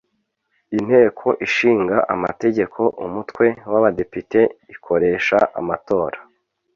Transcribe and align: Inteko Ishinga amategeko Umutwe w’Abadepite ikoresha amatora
Inteko 0.77 1.27
Ishinga 1.45 1.97
amategeko 2.13 2.79
Umutwe 3.05 3.45
w’Abadepite 3.71 4.39
ikoresha 4.73 5.37
amatora 5.59 6.17